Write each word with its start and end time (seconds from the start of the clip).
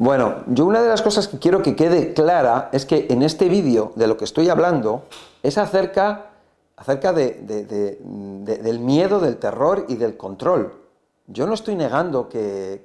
Bueno, 0.00 0.44
yo 0.46 0.64
una 0.64 0.80
de 0.80 0.88
las 0.88 1.02
cosas 1.02 1.28
que 1.28 1.38
quiero 1.38 1.60
que 1.60 1.76
quede 1.76 2.14
clara 2.14 2.70
es 2.72 2.86
que 2.86 3.08
en 3.10 3.22
este 3.22 3.50
vídeo 3.50 3.92
de 3.96 4.06
lo 4.06 4.16
que 4.16 4.24
estoy 4.24 4.48
hablando 4.48 5.02
es 5.42 5.58
acerca, 5.58 6.30
acerca 6.74 7.12
del 7.12 8.78
miedo, 8.80 9.20
del 9.20 9.36
terror 9.36 9.84
y 9.88 9.96
del 9.96 10.16
control. 10.16 10.72
Yo 11.26 11.46
no 11.46 11.52
estoy 11.52 11.74
negando 11.76 12.30
que, 12.30 12.80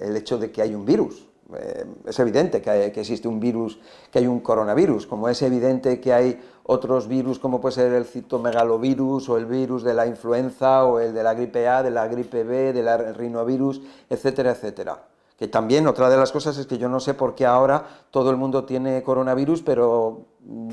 el 0.00 0.16
hecho 0.16 0.38
de 0.38 0.50
que 0.50 0.62
hay 0.62 0.74
un 0.74 0.86
virus, 0.86 1.26
eh, 1.54 1.84
es 2.06 2.18
evidente 2.20 2.62
que, 2.62 2.86
existe 2.86 3.28
un 3.28 3.38
virus, 3.38 3.78
que 4.10 4.20
hay 4.20 4.26
un 4.26 4.40
coronavirus, 4.40 5.06
como 5.06 5.28
es 5.28 5.42
evidente 5.42 6.00
que 6.00 6.14
hay 6.14 6.40
otros 6.62 7.06
virus 7.06 7.38
como 7.38 7.60
puede 7.60 7.74
ser 7.74 7.92
el 7.92 8.06
citomegalovirus 8.06 9.28
o 9.28 9.36
el 9.36 9.44
virus 9.44 9.82
de 9.82 9.92
la 9.92 10.06
influenza 10.06 10.86
o 10.86 11.00
el 11.00 11.12
de 11.12 11.22
la 11.22 11.34
gripe 11.34 11.68
A, 11.68 11.82
de 11.82 11.90
la 11.90 12.08
gripe 12.08 12.44
B, 12.44 12.72
del 12.72 13.14
rinovirus, 13.14 13.82
etcétera, 14.08 14.52
etcétera. 14.52 15.02
Que 15.38 15.48
también 15.48 15.86
otra 15.86 16.08
de 16.08 16.16
las 16.16 16.32
cosas 16.32 16.56
es 16.56 16.66
que 16.66 16.78
yo 16.78 16.88
no 16.88 16.98
sé 16.98 17.14
por 17.14 17.34
qué 17.34 17.44
ahora 17.44 17.84
todo 18.10 18.30
el 18.30 18.36
mundo 18.36 18.64
tiene 18.64 19.02
coronavirus, 19.02 19.62
pero 19.62 20.28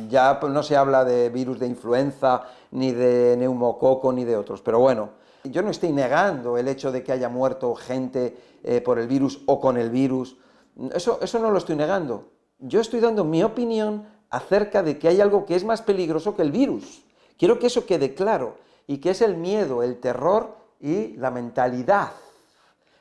ya 0.09 0.39
no 0.41 0.63
se 0.63 0.77
habla 0.77 1.03
de 1.03 1.29
virus 1.29 1.59
de 1.59 1.67
influenza, 1.67 2.43
ni 2.71 2.91
de 2.91 3.35
neumococo, 3.37 4.13
ni 4.13 4.23
de 4.23 4.37
otros. 4.37 4.61
Pero 4.61 4.79
bueno, 4.79 5.09
yo 5.43 5.61
no 5.61 5.69
estoy 5.69 5.91
negando 5.91 6.57
el 6.57 6.69
hecho 6.69 6.91
de 6.91 7.03
que 7.03 7.11
haya 7.11 7.27
muerto 7.27 7.75
gente 7.75 8.37
eh, 8.63 8.79
por 8.79 8.99
el 8.99 9.07
virus 9.07 9.41
o 9.47 9.59
con 9.59 9.77
el 9.77 9.89
virus. 9.89 10.37
Eso, 10.93 11.19
eso 11.21 11.39
no 11.39 11.51
lo 11.51 11.57
estoy 11.57 11.75
negando. 11.75 12.29
Yo 12.59 12.79
estoy 12.79 13.01
dando 13.01 13.25
mi 13.25 13.43
opinión 13.43 14.07
acerca 14.29 14.81
de 14.81 14.97
que 14.97 15.09
hay 15.09 15.19
algo 15.19 15.45
que 15.45 15.55
es 15.55 15.65
más 15.65 15.81
peligroso 15.81 16.35
que 16.35 16.41
el 16.41 16.51
virus. 16.51 17.03
Quiero 17.37 17.59
que 17.59 17.67
eso 17.67 17.85
quede 17.85 18.13
claro, 18.13 18.55
y 18.87 18.97
que 18.97 19.11
es 19.11 19.21
el 19.21 19.37
miedo, 19.37 19.83
el 19.83 19.99
terror 19.99 20.55
y 20.79 21.15
la 21.17 21.31
mentalidad, 21.31 22.11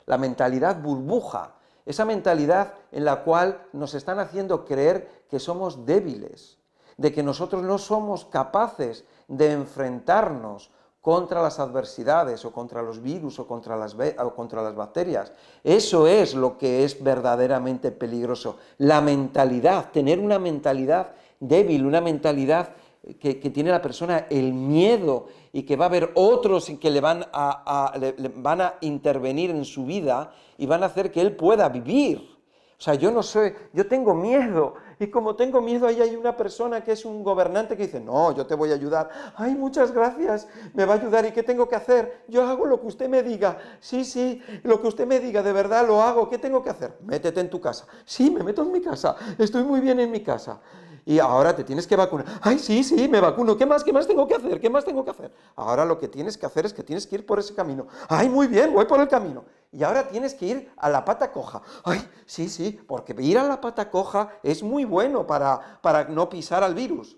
la 0.05 0.17
mentalidad 0.17 0.81
burbuja, 0.81 1.55
esa 1.85 2.05
mentalidad 2.05 2.73
en 2.91 3.05
la 3.05 3.23
cual 3.23 3.61
nos 3.73 3.93
están 3.93 4.19
haciendo 4.19 4.65
creer 4.65 5.25
que 5.29 5.39
somos 5.39 5.85
débiles, 5.85 6.57
de 6.97 7.11
que 7.11 7.23
nosotros 7.23 7.63
no 7.63 7.77
somos 7.77 8.25
capaces 8.25 9.03
de 9.27 9.51
enfrentarnos 9.51 10.71
contra 11.01 11.41
las 11.41 11.59
adversidades 11.59 12.45
o 12.45 12.53
contra 12.53 12.81
los 12.81 13.01
virus 13.01 13.37
o 13.37 13.45
contra 13.45 13.75
las, 13.75 13.93
contra 14.35 14.61
las 14.61 14.73
bacterias. 14.73 15.33
Eso 15.61 16.07
es 16.07 16.33
lo 16.33 16.57
que 16.57 16.85
es 16.85 17.03
verdaderamente 17.03 17.91
peligroso. 17.91 18.57
La 18.77 19.01
mentalidad, 19.01 19.91
tener 19.91 20.19
una 20.19 20.39
mentalidad 20.39 21.11
débil, 21.41 21.85
una 21.85 21.99
mentalidad 21.99 22.69
que, 23.19 23.35
tiene 23.35 23.69
la 23.69 23.81
persona 23.81 24.27
el 24.29 24.53
miedo 24.53 25.27
y 25.51 25.63
que 25.63 25.75
va 25.75 25.85
a 25.85 25.87
haber 25.89 26.11
otros 26.15 26.71
que 26.79 26.89
le 26.89 27.01
van 27.01 27.25
a, 27.33 27.93
van 28.35 28.61
a 28.61 28.75
intervenir 28.81 29.49
en 29.49 29.65
su 29.65 29.85
vida 29.85 30.33
y 30.57 30.65
van 30.65 30.83
a 30.83 30.87
hacer 30.87 31.11
que 31.11 31.21
él 31.21 31.35
pueda 31.35 31.67
vivir. 31.69 32.33
O 32.79 32.81
sea, 32.83 32.95
yo 32.95 33.11
no 33.11 33.23
sé, 33.23 33.55
yo 33.71 33.87
tengo 33.87 34.13
miedo, 34.13 34.73
y 34.99 35.07
como 35.07 35.35
tengo 35.35 35.61
miedo, 35.61 35.87
ahí 35.87 36.01
hay 36.01 36.15
una 36.15 36.35
persona 36.35 36.83
que 36.83 36.91
es 36.91 37.05
un 37.05 37.23
gobernante 37.23 37.77
que 37.77 37.83
dice, 37.83 37.99
no, 37.99 38.35
yo 38.35 38.45
te 38.45 38.55
voy 38.55 38.71
a 38.71 38.75
ayudar. 38.75 39.09
Ay, 39.35 39.55
muchas 39.55 39.91
gracias, 39.91 40.47
me 40.73 40.85
va 40.85 40.95
a 40.95 40.97
ayudar. 40.97 41.25
¿Y 41.25 41.31
qué 41.31 41.43
tengo 41.43 41.69
que 41.69 41.75
hacer? 41.75 42.23
Yo 42.27 42.45
hago 42.45 42.65
lo 42.65 42.81
que 42.81 42.87
usted 42.87 43.07
me 43.07 43.23
diga. 43.23 43.57
Sí, 43.79 44.03
sí, 44.03 44.41
lo 44.63 44.81
que 44.81 44.87
usted 44.87 45.07
me 45.07 45.19
diga, 45.19 45.41
de 45.43 45.53
verdad 45.53 45.87
lo 45.87 46.01
hago. 46.01 46.29
¿Qué 46.29 46.37
tengo 46.37 46.61
que 46.61 46.71
hacer? 46.71 46.97
Métete 47.01 47.39
en 47.39 47.49
tu 47.49 47.61
casa. 47.61 47.87
Sí, 48.05 48.29
me 48.31 48.43
meto 48.43 48.63
en 48.63 48.71
mi 48.71 48.81
casa. 48.81 49.15
Estoy 49.37 49.63
muy 49.63 49.79
bien 49.79 49.99
en 49.99 50.11
mi 50.11 50.21
casa 50.21 50.59
y 51.05 51.19
ahora 51.19 51.55
te 51.55 51.63
tienes 51.63 51.87
que 51.87 51.95
vacunar. 51.95 52.25
Ay, 52.41 52.59
sí, 52.59 52.83
sí, 52.83 53.07
me 53.07 53.19
vacuno. 53.19 53.57
¿Qué 53.57 53.65
más? 53.65 53.83
¿Qué 53.83 53.91
más 53.91 54.07
tengo 54.07 54.27
que 54.27 54.35
hacer? 54.35 54.59
¿Qué 54.59 54.69
más 54.69 54.85
tengo 54.85 55.03
que 55.03 55.11
hacer? 55.11 55.33
Ahora 55.55 55.85
lo 55.85 55.99
que 55.99 56.07
tienes 56.07 56.37
que 56.37 56.45
hacer 56.45 56.65
es 56.65 56.73
que 56.73 56.83
tienes 56.83 57.07
que 57.07 57.15
ir 57.15 57.25
por 57.25 57.39
ese 57.39 57.53
camino. 57.53 57.87
Ay, 58.09 58.29
muy 58.29 58.47
bien, 58.47 58.73
voy 58.73 58.85
por 58.85 58.99
el 58.99 59.07
camino. 59.07 59.45
Y 59.71 59.83
ahora 59.83 60.07
tienes 60.07 60.33
que 60.33 60.45
ir 60.45 60.71
a 60.77 60.89
la 60.89 61.03
pata 61.03 61.31
coja. 61.31 61.61
Ay, 61.83 62.07
sí, 62.25 62.47
sí, 62.47 62.79
porque 62.87 63.15
ir 63.19 63.37
a 63.37 63.43
la 63.43 63.59
pata 63.59 63.89
coja 63.89 64.29
es 64.43 64.63
muy 64.63 64.85
bueno 64.85 65.27
para, 65.27 65.79
para 65.81 66.05
no 66.05 66.29
pisar 66.29 66.63
al 66.63 66.75
virus. 66.75 67.17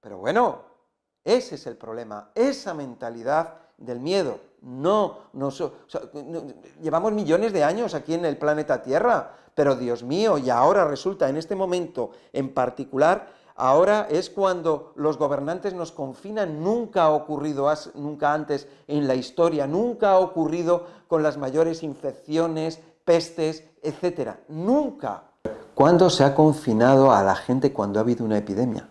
Pero 0.00 0.18
bueno, 0.18 0.62
ese 1.24 1.56
es 1.56 1.66
el 1.66 1.76
problema, 1.76 2.30
esa 2.34 2.74
mentalidad 2.74 3.58
del 3.76 4.00
miedo. 4.00 4.40
No, 4.62 5.30
no, 5.32 5.50
llevamos 6.82 7.12
millones 7.12 7.52
de 7.52 7.64
años 7.64 7.94
aquí 7.94 8.14
en 8.14 8.26
el 8.26 8.36
planeta 8.36 8.82
Tierra 8.82 9.34
pero 9.60 9.76
Dios 9.76 10.02
mío, 10.02 10.38
y 10.38 10.48
ahora 10.48 10.86
resulta 10.86 11.28
en 11.28 11.36
este 11.36 11.54
momento 11.54 12.12
en 12.32 12.54
particular, 12.54 13.30
ahora 13.54 14.06
es 14.08 14.30
cuando 14.30 14.94
los 14.96 15.18
gobernantes 15.18 15.74
nos 15.74 15.92
confinan, 15.92 16.64
nunca 16.64 17.02
ha 17.02 17.10
ocurrido 17.10 17.70
nunca 17.94 18.32
antes 18.32 18.68
en 18.88 19.06
la 19.06 19.14
historia, 19.16 19.66
nunca 19.66 20.12
ha 20.12 20.18
ocurrido 20.18 20.86
con 21.08 21.22
las 21.22 21.36
mayores 21.36 21.82
infecciones, 21.82 22.80
pestes, 23.04 23.64
etcétera, 23.82 24.40
nunca. 24.48 25.24
¿Cuándo 25.74 26.08
se 26.08 26.24
ha 26.24 26.34
confinado 26.34 27.12
a 27.12 27.22
la 27.22 27.34
gente 27.34 27.74
cuando 27.74 27.98
ha 27.98 28.02
habido 28.02 28.24
una 28.24 28.38
epidemia? 28.38 28.88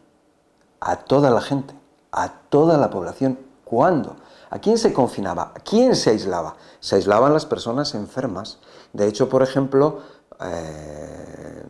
A 0.82 0.98
toda 0.98 1.32
la 1.32 1.42
gente, 1.42 1.74
a 2.12 2.32
toda 2.32 2.78
la 2.78 2.92
población. 2.92 3.40
¿Cuándo? 3.66 4.18
¿A 4.52 4.60
quién 4.60 4.78
se 4.78 4.94
confinaba? 4.94 5.52
¿A 5.56 5.60
quién 5.62 5.96
se 5.96 6.12
aislaba? 6.12 6.58
Se 6.80 6.96
aislaban 6.96 7.34
las 7.34 7.46
personas 7.46 7.94
enfermas. 7.94 8.60
De 8.94 9.08
hecho, 9.08 9.30
por 9.30 9.44
ejemplo, 9.44 10.00
eh, 10.42 11.64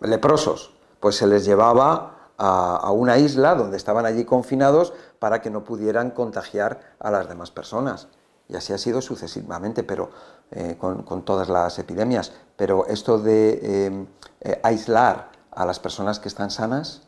leprosos, 0.00 0.74
pues 1.00 1.16
se 1.16 1.26
les 1.26 1.44
llevaba 1.44 2.30
a, 2.36 2.90
una 2.90 3.18
isla 3.18 3.54
donde 3.54 3.76
estaban 3.76 4.06
allí 4.06 4.24
confinados 4.24 4.92
para 5.18 5.40
que 5.40 5.50
no 5.50 5.64
pudieran 5.64 6.10
contagiar 6.10 6.96
a 6.98 7.10
las 7.10 7.28
demás 7.28 7.50
personas. 7.50 8.08
Y 8.48 8.56
así 8.56 8.72
ha 8.72 8.78
sido 8.78 9.00
sucesivamente, 9.00 9.82
pero 9.82 10.10
eh, 10.50 10.76
con, 10.78 11.24
todas 11.24 11.48
las 11.48 11.78
epidemias. 11.78 12.32
Pero 12.56 12.86
esto 12.86 13.18
de 13.18 14.06
eh, 14.40 14.60
aislar 14.62 15.30
a 15.50 15.64
las 15.64 15.80
personas 15.80 16.18
que 16.18 16.28
están 16.28 16.50
sanas, 16.50 17.02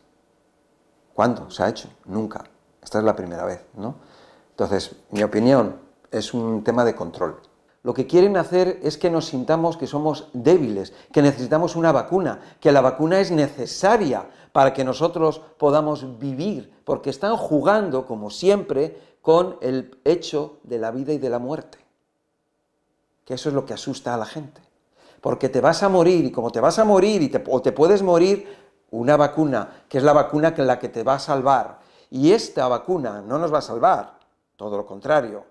¿cuándo 1.13 1.49
se 1.51 1.63
ha 1.63 1.69
hecho? 1.69 1.89
Nunca. 2.05 2.43
Esta 2.81 2.99
es 2.99 3.03
la 3.03 3.15
primera 3.15 3.43
vez, 3.43 3.65
¿no? 3.75 3.95
Entonces, 4.51 4.95
mi 5.11 5.21
opinión 5.21 5.75
es 6.09 6.33
un 6.33 6.63
tema 6.63 6.83
de 6.83 6.95
control 6.95 7.39
lo 7.83 7.93
que 7.93 8.07
quieren 8.07 8.35
hacer 8.37 8.79
es 8.83 8.97
que 8.97 9.09
nos 9.09 9.25
sintamos 9.25 9.77
que 9.77 9.87
somos 9.87 10.29
débiles, 10.33 10.93
que 11.13 11.21
necesitamos 11.21 11.75
una 11.75 11.91
vacuna, 11.91 12.41
que 12.59 12.71
la 12.71 12.81
vacuna 12.81 13.19
es 13.19 13.31
necesaria 13.31 14.27
para 14.51 14.73
que 14.73 14.83
nosotros 14.83 15.41
podamos 15.57 16.19
vivir, 16.19 16.73
porque 16.83 17.09
están 17.09 17.37
jugando, 17.37 18.05
como 18.05 18.29
siempre, 18.29 19.17
con 19.21 19.57
el 19.61 19.99
hecho 20.03 20.57
de 20.63 20.79
la 20.79 20.91
vida 20.91 21.13
y 21.13 21.17
de 21.17 21.29
la 21.29 21.39
muerte. 21.39 21.77
Que 23.23 23.35
eso 23.35 23.49
es 23.49 23.55
lo 23.55 23.65
que 23.65 23.73
asusta 23.73 24.13
a 24.13 24.17
la 24.17 24.25
gente. 24.25 24.61
Porque 25.21 25.49
te 25.49 25.61
vas 25.61 25.83
a 25.83 25.89
morir, 25.89 26.25
y 26.25 26.31
como 26.31 26.51
te 26.51 26.59
vas 26.59 26.79
a 26.79 26.85
morir, 26.85 27.21
y 27.21 27.29
te, 27.29 27.43
o 27.47 27.61
te 27.61 27.71
puedes 27.71 28.01
morir, 28.01 28.47
una 28.91 29.17
vacuna, 29.17 29.83
que 29.89 29.97
es 29.97 30.03
la 30.03 30.13
vacuna 30.13 30.53
que 30.53 30.63
la 30.63 30.79
que 30.79 30.89
te 30.89 31.03
va 31.03 31.15
a 31.15 31.19
salvar. 31.19 31.79
Y 32.09 32.31
esta 32.31 32.67
vacuna 32.67 33.21
no 33.21 33.37
nos 33.37 33.53
va 33.53 33.59
a 33.59 33.61
salvar, 33.61 34.17
todo 34.55 34.77
lo 34.77 34.85
contrario. 34.85 35.43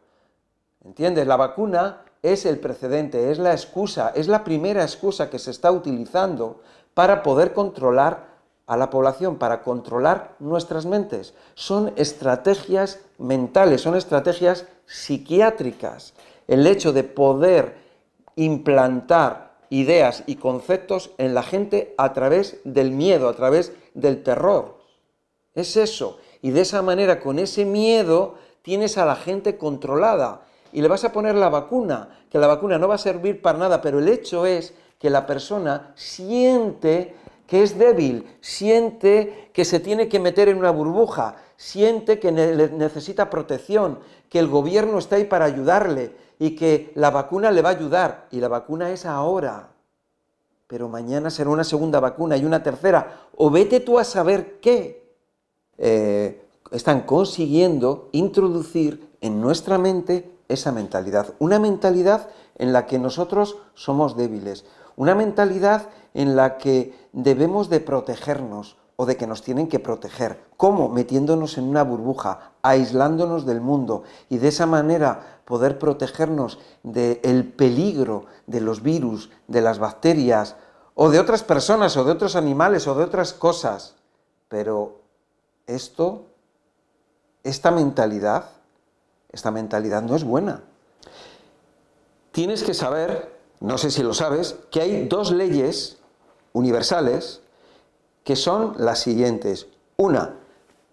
¿Entiendes? 0.84 1.26
La 1.26 1.36
vacuna 1.36 2.02
es 2.32 2.46
el 2.46 2.58
precedente, 2.58 3.30
es 3.30 3.38
la 3.38 3.52
excusa, 3.52 4.12
es 4.14 4.28
la 4.28 4.44
primera 4.44 4.82
excusa 4.82 5.30
que 5.30 5.38
se 5.38 5.50
está 5.50 5.70
utilizando 5.70 6.60
para 6.94 7.22
poder 7.22 7.52
controlar 7.52 8.36
a 8.66 8.76
la 8.76 8.90
población, 8.90 9.36
para 9.36 9.62
controlar 9.62 10.34
nuestras 10.38 10.86
mentes. 10.86 11.34
Son 11.54 11.92
estrategias 11.96 13.00
mentales, 13.18 13.80
son 13.80 13.96
estrategias 13.96 14.66
psiquiátricas. 14.86 16.14
El 16.48 16.66
hecho 16.66 16.92
de 16.92 17.04
poder 17.04 17.76
implantar 18.34 19.56
ideas 19.70 20.24
y 20.26 20.36
conceptos 20.36 21.10
en 21.18 21.34
la 21.34 21.42
gente 21.42 21.94
a 21.98 22.12
través 22.12 22.58
del 22.64 22.90
miedo, 22.90 23.28
a 23.28 23.36
través 23.36 23.72
del 23.94 24.22
terror. 24.22 24.78
Es 25.54 25.76
eso. 25.76 26.18
Y 26.42 26.50
de 26.50 26.60
esa 26.60 26.82
manera, 26.82 27.20
con 27.20 27.38
ese 27.38 27.64
miedo, 27.64 28.34
tienes 28.62 28.98
a 28.98 29.06
la 29.06 29.16
gente 29.16 29.56
controlada 29.56 30.42
y 30.72 30.82
le 30.82 30.88
vas 30.88 31.04
a 31.04 31.12
poner 31.12 31.34
la 31.34 31.48
vacuna, 31.48 32.08
que 32.30 32.38
la 32.38 32.46
vacuna 32.46 32.78
no 32.78 32.88
va 32.88 32.96
a 32.96 32.98
servir 32.98 33.42
para 33.42 33.58
nada, 33.58 33.80
pero 33.80 33.98
el 33.98 34.08
hecho 34.08 34.46
es 34.46 34.74
que 34.98 35.10
la 35.10 35.26
persona 35.26 35.92
siente 35.94 37.14
que 37.46 37.62
es 37.62 37.78
débil, 37.78 38.26
siente 38.40 39.50
que 39.52 39.64
se 39.64 39.80
tiene 39.80 40.08
que 40.08 40.20
meter 40.20 40.48
en 40.48 40.58
una 40.58 40.70
burbuja, 40.70 41.36
siente 41.56 42.18
que 42.18 42.32
necesita 42.32 43.30
protección, 43.30 44.00
que 44.28 44.38
el 44.38 44.48
gobierno 44.48 44.98
está 44.98 45.16
ahí 45.16 45.24
para 45.24 45.44
ayudarle 45.44 46.12
y 46.38 46.56
que 46.56 46.92
la 46.94 47.10
vacuna 47.10 47.50
le 47.50 47.62
va 47.62 47.70
a 47.70 47.72
ayudar. 47.72 48.26
Y 48.30 48.40
la 48.40 48.48
vacuna 48.48 48.90
es 48.90 49.06
ahora, 49.06 49.68
pero 50.66 50.88
mañana 50.88 51.30
será 51.30 51.50
una 51.50 51.64
segunda 51.64 52.00
vacuna 52.00 52.36
y 52.36 52.44
una 52.44 52.62
tercera, 52.62 53.28
o 53.36 53.50
vete 53.50 53.80
tú 53.80 53.98
a 53.98 54.04
saber 54.04 54.58
qué. 54.60 55.06
Eh, 55.78 56.42
están 56.72 57.02
consiguiendo 57.02 58.08
introducir 58.12 59.08
en 59.20 59.40
nuestra 59.40 59.78
mente 59.78 60.35
esa 60.48 60.72
mentalidad, 60.72 61.34
una 61.38 61.58
mentalidad 61.58 62.28
en 62.56 62.72
la 62.72 62.86
que 62.86 62.98
nosotros 62.98 63.58
somos 63.74 64.16
débiles, 64.16 64.64
una 64.96 65.14
mentalidad 65.14 65.88
en 66.14 66.36
la 66.36 66.58
que 66.58 66.94
debemos 67.12 67.68
de 67.68 67.80
protegernos 67.80 68.76
o 68.96 69.04
de 69.04 69.16
que 69.16 69.26
nos 69.26 69.42
tienen 69.42 69.68
que 69.68 69.78
proteger. 69.78 70.40
¿Cómo? 70.56 70.88
Metiéndonos 70.88 71.58
en 71.58 71.64
una 71.64 71.82
burbuja, 71.82 72.52
aislándonos 72.62 73.44
del 73.44 73.60
mundo 73.60 74.04
y 74.30 74.38
de 74.38 74.48
esa 74.48 74.66
manera 74.66 75.40
poder 75.44 75.78
protegernos 75.78 76.58
del 76.82 77.52
peligro 77.52 78.24
de 78.46 78.62
los 78.62 78.82
virus, 78.82 79.30
de 79.48 79.60
las 79.60 79.78
bacterias 79.78 80.56
o 80.94 81.10
de 81.10 81.20
otras 81.20 81.42
personas, 81.42 81.94
o 81.98 82.04
de 82.04 82.12
otros 82.12 82.36
animales, 82.36 82.88
o 82.88 82.94
de 82.94 83.04
otras 83.04 83.34
cosas. 83.34 83.96
Pero 84.48 85.02
esto, 85.66 86.24
esta 87.44 87.70
mentalidad, 87.70 88.48
esta 89.30 89.50
mentalidad 89.50 90.02
no 90.02 90.16
es 90.16 90.24
buena. 90.24 90.62
Tienes 92.32 92.62
que 92.62 92.74
saber, 92.74 93.38
no 93.60 93.78
sé 93.78 93.90
si 93.90 94.02
lo 94.02 94.14
sabes, 94.14 94.56
que 94.70 94.80
hay 94.80 95.08
dos 95.08 95.32
leyes 95.32 95.98
universales 96.52 97.40
que 98.24 98.36
son 98.36 98.74
las 98.78 99.00
siguientes. 99.00 99.68
Una, 99.96 100.34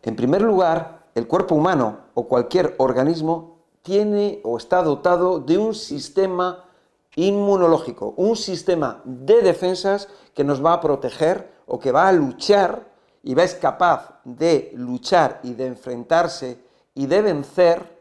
en 0.03 0.15
primer 0.15 0.41
lugar, 0.41 1.03
el 1.15 1.27
cuerpo 1.27 1.55
humano 1.55 1.99
o 2.13 2.27
cualquier 2.27 2.75
organismo 2.77 3.57
tiene 3.81 4.39
o 4.43 4.57
está 4.57 4.81
dotado 4.81 5.39
de 5.39 5.57
un 5.57 5.75
sistema 5.75 6.65
inmunológico, 7.15 8.13
un 8.17 8.35
sistema 8.35 9.01
de 9.03 9.41
defensas 9.41 10.07
que 10.33 10.43
nos 10.43 10.63
va 10.63 10.73
a 10.73 10.81
proteger 10.81 11.51
o 11.67 11.79
que 11.79 11.91
va 11.91 12.07
a 12.07 12.13
luchar 12.13 12.91
y 13.21 13.35
va 13.35 13.43
a 13.43 13.47
ser 13.47 13.59
capaz 13.59 14.19
de 14.23 14.71
luchar 14.75 15.39
y 15.43 15.53
de 15.53 15.67
enfrentarse 15.67 16.59
y 16.95 17.05
de 17.05 17.21
vencer 17.21 17.92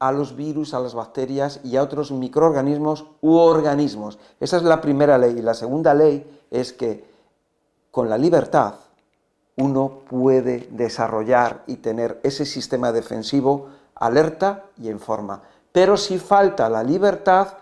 a 0.00 0.12
los 0.12 0.34
virus, 0.34 0.74
a 0.74 0.80
las 0.80 0.94
bacterias 0.94 1.60
y 1.62 1.76
a 1.76 1.82
otros 1.82 2.10
microorganismos 2.10 3.04
u 3.20 3.36
organismos. 3.36 4.18
Esa 4.40 4.56
es 4.56 4.62
la 4.62 4.80
primera 4.80 5.18
ley. 5.18 5.38
Y 5.38 5.42
la 5.42 5.54
segunda 5.54 5.94
ley 5.94 6.40
es 6.50 6.72
que 6.72 7.04
con 7.90 8.08
la 8.08 8.16
libertad 8.16 8.74
uno 9.56 10.00
puede 10.08 10.68
desarrollar 10.70 11.64
y 11.66 11.76
tener 11.76 12.18
ese 12.22 12.46
sistema 12.46 12.92
defensivo 12.92 13.68
alerta 13.94 14.64
y 14.78 14.88
en 14.88 15.00
forma. 15.00 15.42
Pero 15.70 15.98
si 15.98 16.18
falta 16.18 16.68
la 16.70 16.82
libertad 16.82 17.58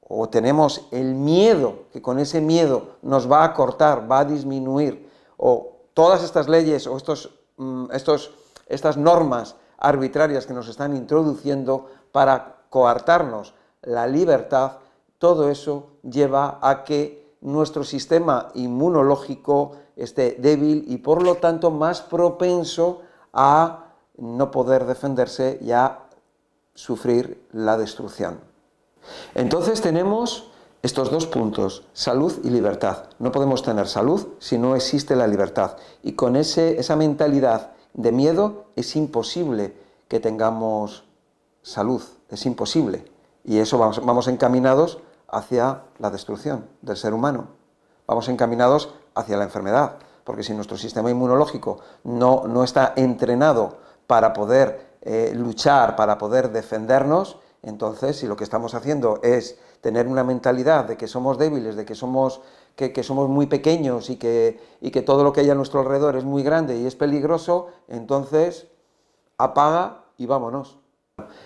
o 0.00 0.28
tenemos 0.28 0.86
el 0.92 1.14
miedo, 1.14 1.86
que 1.92 2.00
con 2.00 2.20
ese 2.20 2.40
miedo 2.40 2.96
nos 3.02 3.30
va 3.30 3.42
a 3.44 3.54
cortar, 3.54 4.10
va 4.10 4.20
a 4.20 4.24
disminuir, 4.24 5.10
o 5.36 5.72
todas 5.94 6.22
estas 6.22 6.48
leyes 6.48 6.86
o 6.86 6.96
estos, 6.96 7.30
mm, 7.56 7.86
estos, 7.92 8.32
estas 8.68 8.96
normas 8.96 9.56
arbitrarias 9.82 10.46
que 10.46 10.54
nos 10.54 10.68
están 10.68 10.96
introduciendo 10.96 11.90
para 12.12 12.62
coartarnos 12.70 13.54
la 13.82 14.06
libertad, 14.06 14.78
todo 15.18 15.50
eso 15.50 15.88
lleva 16.02 16.58
a 16.62 16.84
que 16.84 17.36
nuestro 17.40 17.82
sistema 17.82 18.48
inmunológico 18.54 19.72
esté 19.96 20.36
débil 20.38 20.84
y 20.86 20.98
por 20.98 21.22
lo 21.22 21.34
tanto 21.36 21.70
más 21.70 22.00
propenso 22.00 23.02
a 23.32 23.86
no 24.16 24.50
poder 24.50 24.86
defenderse 24.86 25.58
y 25.60 25.72
a 25.72 25.98
sufrir 26.74 27.44
la 27.52 27.76
destrucción. 27.76 28.40
Entonces 29.34 29.80
tenemos 29.80 30.52
estos 30.82 31.10
dos 31.10 31.26
puntos, 31.26 31.84
salud 31.92 32.32
y 32.44 32.50
libertad. 32.50 33.04
No 33.18 33.32
podemos 33.32 33.62
tener 33.62 33.88
salud 33.88 34.28
si 34.38 34.58
no 34.58 34.76
existe 34.76 35.16
la 35.16 35.26
libertad. 35.26 35.76
Y 36.02 36.12
con 36.12 36.36
ese, 36.36 36.78
esa 36.78 36.96
mentalidad 36.96 37.71
de 37.94 38.12
miedo 38.12 38.66
es 38.76 38.96
imposible 38.96 39.74
que 40.08 40.20
tengamos 40.20 41.04
salud, 41.62 42.02
es 42.28 42.46
imposible. 42.46 43.04
Y 43.44 43.58
eso 43.58 43.78
vamos, 43.78 44.28
encaminados 44.28 44.98
hacia 45.28 45.82
la 45.98 46.10
destrucción 46.10 46.66
del 46.80 46.96
ser 46.96 47.14
humano. 47.14 47.48
Vamos 48.06 48.28
encaminados 48.28 48.94
hacia 49.14 49.36
la 49.36 49.44
enfermedad, 49.44 49.96
porque 50.24 50.42
si 50.42 50.54
nuestro 50.54 50.76
sistema 50.76 51.10
inmunológico 51.10 51.78
no, 52.04 52.44
no 52.46 52.64
está 52.64 52.92
entrenado 52.96 53.78
para 54.06 54.32
poder 54.32 54.92
eh, 55.02 55.32
luchar, 55.34 55.96
para 55.96 56.18
poder 56.18 56.50
defendernos, 56.50 57.38
entonces 57.62 58.16
si 58.16 58.26
lo 58.26 58.36
que 58.36 58.44
estamos 58.44 58.74
haciendo 58.74 59.20
es 59.22 59.58
tener 59.80 60.06
una 60.08 60.24
mentalidad 60.24 60.84
de 60.84 60.96
que 60.96 61.06
somos 61.06 61.38
débiles, 61.38 61.76
de 61.76 61.84
que 61.84 61.94
somos, 61.94 62.40
que, 62.76 63.02
somos 63.02 63.28
muy 63.28 63.46
pequeños 63.46 64.10
y 64.10 64.16
que, 64.16 64.60
y 64.80 64.90
que 64.90 65.02
todo 65.02 65.24
lo 65.24 65.32
que 65.32 65.40
hay 65.40 65.50
a 65.50 65.54
nuestro 65.54 65.80
alrededor 65.80 66.16
es 66.16 66.24
muy 66.24 66.42
grande 66.42 66.76
y 66.76 66.86
es 66.86 66.96
peligroso, 66.96 67.68
entonces 67.88 68.66
apaga 69.38 70.04
y 70.18 70.26
vámonos. 70.26 70.78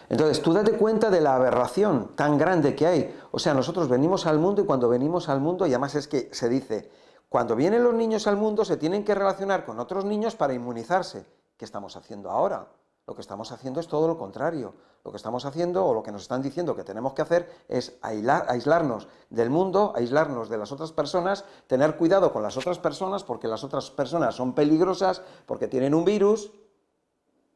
Entonces, 0.08 0.40
tú 0.42 0.52
date 0.52 0.72
cuenta 0.72 1.10
de 1.10 1.20
la 1.20 1.34
aberración 1.34 2.12
tan 2.14 2.38
grande 2.38 2.74
que 2.74 2.86
hay. 2.86 3.18
O 3.30 3.38
sea, 3.38 3.52
nosotros 3.52 3.88
venimos 3.88 4.26
al 4.26 4.38
mundo 4.38 4.62
y 4.62 4.64
cuando 4.64 4.88
venimos 4.88 5.28
al 5.28 5.40
mundo, 5.40 5.66
y 5.66 5.70
además 5.70 5.94
es 5.96 6.08
que 6.08 6.28
se 6.32 6.48
dice, 6.48 6.90
cuando 7.28 7.56
vienen 7.56 7.82
los 7.82 7.94
niños 7.94 8.26
al 8.26 8.36
mundo 8.36 8.64
se 8.64 8.76
tienen 8.76 9.04
que 9.04 9.14
relacionar 9.14 9.64
con 9.64 9.80
otros 9.80 10.04
niños 10.04 10.36
para 10.36 10.54
inmunizarse. 10.54 11.26
¿Qué 11.56 11.64
estamos 11.64 11.96
haciendo 11.96 12.30
ahora? 12.30 12.68
Lo 13.06 13.14
que 13.14 13.20
estamos 13.20 13.52
haciendo 13.52 13.78
es 13.78 13.86
todo 13.86 14.08
lo 14.08 14.18
contrario. 14.18 14.74
Lo 15.04 15.12
que 15.12 15.16
estamos 15.16 15.44
haciendo 15.44 15.86
o 15.86 15.94
lo 15.94 16.02
que 16.02 16.10
nos 16.10 16.22
están 16.22 16.42
diciendo 16.42 16.74
que 16.74 16.82
tenemos 16.82 17.12
que 17.12 17.22
hacer 17.22 17.48
es 17.68 17.96
aislarnos 18.02 19.06
del 19.30 19.48
mundo, 19.48 19.92
aislarnos 19.94 20.48
de 20.48 20.58
las 20.58 20.72
otras 20.72 20.90
personas, 20.90 21.44
tener 21.68 21.96
cuidado 21.96 22.32
con 22.32 22.42
las 22.42 22.56
otras 22.56 22.80
personas 22.80 23.22
porque 23.22 23.46
las 23.46 23.62
otras 23.62 23.90
personas 23.92 24.34
son 24.34 24.54
peligrosas, 24.54 25.22
porque 25.46 25.68
tienen 25.68 25.94
un 25.94 26.04
virus 26.04 26.50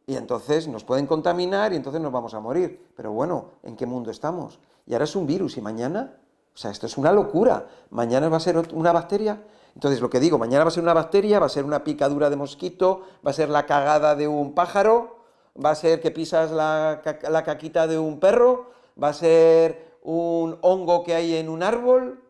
y 0.07 0.17
entonces 0.17 0.69
nos 0.69 0.85
pueden 0.85 1.09
contaminar 1.09 1.73
y 1.73 1.77
entonces 1.77 2.01
nos 2.01 2.13
vamos 2.13 2.35
a 2.35 2.41
morir. 2.41 2.93
Pero 2.97 3.11
bueno, 3.11 3.51
¿en 3.65 3.77
qué 3.77 3.87
mundo 3.87 4.13
estamos? 4.13 4.61
Y 4.87 4.93
ahora 4.93 5.05
es 5.05 5.17
un 5.17 5.27
virus 5.27 5.57
y 5.57 5.61
mañana, 5.61 6.17
o 6.55 6.57
sea, 6.57 6.71
esto 6.71 6.87
es 6.87 6.97
una 6.97 7.11
locura. 7.11 7.67
Mañana 7.91 8.29
va 8.29 8.37
a 8.37 8.41
ser 8.41 8.57
una 8.73 8.93
bacteria. 8.93 9.45
Entonces, 9.75 10.01
lo 10.01 10.11
que 10.11 10.21
digo, 10.21 10.39
mañana 10.39 10.65
va 10.65 10.69
a 10.69 10.73
ser 10.73 10.83
una 10.83 10.95
bacteria, 10.95 11.39
va 11.39 11.47
a 11.47 11.49
ser 11.49 11.65
una 11.65 11.83
picadura 11.85 12.31
de 12.31 12.37
mosquito, 12.37 13.03
va 13.25 13.31
a 13.31 13.35
ser 13.35 13.49
la 13.49 13.67
cagada 13.67 14.15
de 14.15 14.27
un 14.27 14.53
pájaro, 14.53 15.20
va 15.63 15.71
a 15.71 15.75
ser 15.75 16.01
que 16.01 16.11
pisas 16.11 16.51
la, 16.51 17.03
caquita 17.45 17.87
de 17.87 17.99
un 17.99 18.21
perro, 18.21 18.71
va 19.01 19.09
a 19.09 19.13
ser 19.13 19.97
un 20.03 20.59
hongo 20.63 21.05
que 21.05 21.15
hay 21.15 21.37
en 21.37 21.49
un 21.49 21.63
árbol, 21.63 22.23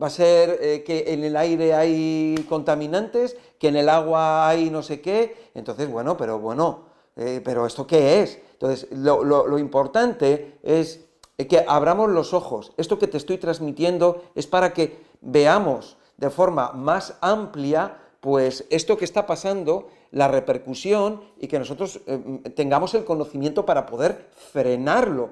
va 0.00 0.06
a 0.06 0.10
ser 0.10 0.58
eh, 0.60 0.82
que 0.84 1.12
en 1.12 1.24
el 1.24 1.36
aire 1.36 1.74
hay 1.74 2.46
contaminantes, 2.48 3.36
que 3.58 3.68
en 3.68 3.76
el 3.76 3.88
agua 3.88 4.48
hay 4.48 4.70
no 4.70 4.82
sé 4.82 5.00
qué. 5.00 5.50
Entonces, 5.54 5.90
bueno, 5.90 6.16
pero 6.16 6.38
bueno, 6.38 6.86
eh, 7.16 7.40
pero 7.44 7.66
¿esto 7.66 7.86
qué 7.86 8.22
es? 8.22 8.40
Entonces, 8.52 8.88
lo 8.92 9.58
importante 9.58 10.58
es 10.62 11.00
que 11.48 11.64
abramos 11.66 12.10
los 12.10 12.34
ojos. 12.34 12.72
Esto 12.76 12.98
que 12.98 13.06
te 13.06 13.16
estoy 13.16 13.38
transmitiendo 13.38 14.22
es 14.34 14.46
para 14.46 14.72
que 14.72 14.98
veamos 15.20 15.96
de 16.16 16.30
forma 16.30 16.72
más 16.72 17.16
amplia, 17.20 17.96
pues 18.20 18.66
esto 18.70 18.98
que 18.98 19.06
está 19.06 19.26
pasando, 19.26 19.88
la 20.12 20.28
repercusión 20.28 21.20
y 21.38 21.46
que 21.48 21.58
nosotros 21.58 22.00
eh, 22.06 22.18
tengamos 22.54 22.94
el 22.94 23.04
conocimiento 23.04 23.64
para 23.64 23.86
poder 23.86 24.30
frenarlo. 24.52 25.30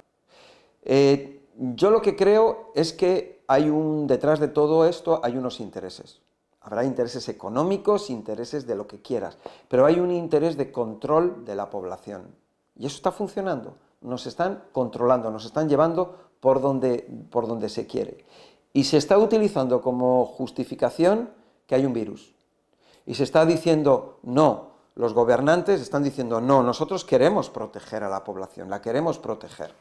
Eh, 0.83 1.43
yo 1.57 1.91
lo 1.91 2.01
que 2.01 2.17
creo 2.17 2.71
es 2.75 2.93
que 2.93 3.43
hay 3.49 3.69
un, 3.69 4.07
detrás 4.07 4.39
de 4.39 4.49
todo 4.49 4.87
esto 4.87 5.21
hay 5.23 5.37
unos 5.37 5.61
intereses. 5.61 6.21
Habrá 6.61 6.85
intereses 6.85 7.29
económicos, 7.29 8.11
intereses 8.11 8.67
de 8.67 8.77
lo 8.77 8.87
que 8.87 9.01
quieras, 9.01 9.39
pero 9.69 9.87
hay 9.87 9.99
un 10.01 10.11
interés 10.11 10.57
de 10.57 10.71
control 10.71 11.45
de 11.45 11.55
la 11.55 11.71
población. 11.71 12.35
Y 12.77 12.87
eso 12.87 12.97
está 12.97 13.11
funcionando. 13.11 13.77
Nos 14.01 14.27
están 14.27 14.65
controlando, 14.73 15.31
nos 15.31 15.45
están 15.45 15.69
llevando 15.69 16.15
por 16.41 16.61
donde, 16.61 17.09
por 17.31 17.49
donde 17.49 17.69
se 17.69 17.87
quiere 17.87 18.25
y 18.73 18.85
se 18.85 18.97
está 18.97 19.19
utilizando 19.19 19.81
como 19.81 20.25
justificación 20.27 21.31
que 21.67 21.75
hay 21.75 21.85
un 21.85 21.93
virus. 21.93 22.35
Y 23.09 23.15
se 23.15 23.25
está 23.25 23.47
diciendo, 23.47 24.19
no, 24.23 24.67
los 24.95 25.15
gobernantes 25.15 25.81
están 25.81 26.05
diciendo, 26.05 26.43
no, 26.43 26.63
nosotros 26.63 27.07
queremos 27.07 27.49
proteger 27.49 28.05
a 28.05 28.11
la 28.11 28.23
población, 28.23 28.69
la 28.69 28.83
queremos 28.83 29.19
proteger. 29.19 29.73